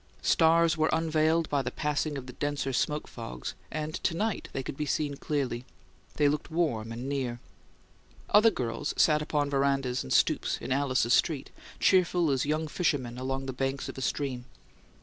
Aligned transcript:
Stars 0.23 0.75
were 0.75 0.89
unveiled 0.91 1.47
by 1.51 1.61
the 1.61 1.69
passing 1.69 2.17
of 2.17 2.25
the 2.25 2.33
denser 2.33 2.73
smoke 2.73 3.07
fogs, 3.07 3.53
and 3.69 3.93
to 4.03 4.17
night 4.17 4.49
they 4.51 4.63
could 4.63 4.75
be 4.75 4.87
seen 4.87 5.15
clearly; 5.15 5.63
they 6.15 6.27
looked 6.27 6.49
warm 6.49 6.91
and 6.91 7.07
near. 7.07 7.39
Other 8.31 8.49
girls 8.49 8.95
sat 8.97 9.21
upon 9.21 9.51
verandas 9.51 10.01
and 10.01 10.11
stoops 10.11 10.57
in 10.57 10.71
Alice's 10.71 11.13
street, 11.13 11.51
cheerful 11.79 12.31
as 12.31 12.47
young 12.47 12.67
fishermen 12.67 13.19
along 13.19 13.45
the 13.45 13.53
banks 13.53 13.87
of 13.89 13.95
a 13.99 14.01
stream. 14.01 14.45